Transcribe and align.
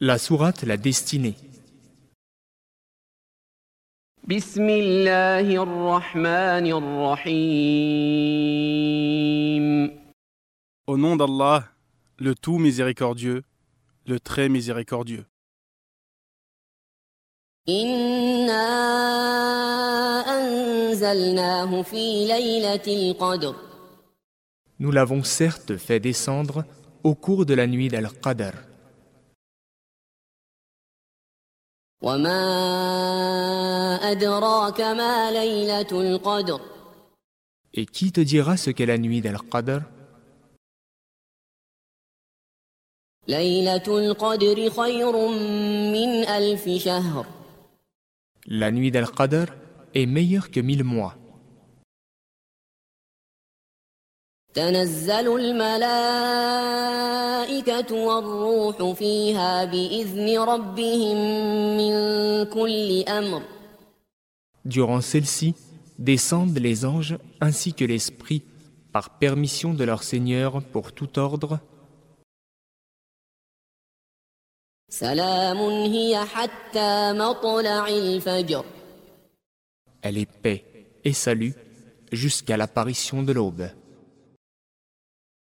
La 0.00 0.16
sourate 0.16 0.62
La 0.62 0.76
Destinée. 0.76 1.34
Au 10.86 10.96
nom 10.96 11.16
d'Allah, 11.16 11.64
le 12.16 12.36
tout 12.36 12.58
miséricordieux, 12.58 13.42
le 14.06 14.20
très 14.20 14.48
miséricordieux. 14.48 15.24
Nous 24.78 24.92
l'avons 24.92 25.24
certes 25.24 25.76
fait 25.76 25.98
descendre 25.98 26.64
au 27.02 27.16
cours 27.16 27.44
de 27.44 27.54
la 27.54 27.66
nuit 27.66 27.88
d'Al-Qadr. 27.88 28.67
وما 32.02 32.40
أدراك 34.10 34.80
ما 34.80 35.30
ليلة 35.30 35.92
القدر 35.92 36.60
Et 37.74 37.86
qui 37.86 38.12
te 38.12 38.20
dira 38.20 38.56
ce 38.56 38.70
qu'est 38.70 38.86
la 38.86 38.98
nuit 38.98 39.20
d'Al-Qadr 39.20 39.82
ليلة 43.28 43.86
القدر 43.88 44.70
خير 44.70 45.28
من 45.92 46.08
ألف 46.28 46.68
شهر 46.84 47.26
La 48.46 48.70
nuit 48.70 48.90
d'Al-Qadr 48.90 49.52
est 49.94 50.06
meilleure 50.06 50.50
que 50.50 50.60
mille 50.60 50.84
mois. 50.84 51.14
تنزل 54.53 55.27
الملائكة 55.35 55.95
والروح 57.95 58.93
فيها 58.93 59.65
بإذن 59.65 60.39
ربهم 60.39 61.17
من 61.77 61.93
كل 62.45 63.03
أمر 63.07 63.41
Durant 64.65 65.01
celle-ci, 65.01 65.55
descendent 65.99 66.57
les 66.57 66.85
anges 66.85 67.17
ainsi 67.41 67.73
que 67.73 67.83
l'Esprit 67.85 68.43
par 68.93 69.17
permission 69.17 69.73
de 69.73 69.83
leur 69.83 70.03
Seigneur 70.03 70.61
pour 70.61 70.91
tout 70.93 71.19
ordre. 71.19 71.59
سلام 74.89 75.57
هي 75.57 76.25
حتى 76.25 77.13
مطلع 77.13 77.87
الفجر 77.87 78.65
Elle 80.03 80.17
est 80.17 80.31
paix 80.43 80.63
et 81.03 81.13
salut 81.13 81.55
jusqu'à 82.11 82.57
l'apparition 82.57 83.23
de 83.23 83.31
l'aube. 83.31 83.69